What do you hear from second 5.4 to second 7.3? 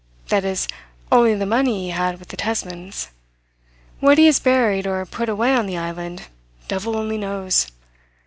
on the island, devil only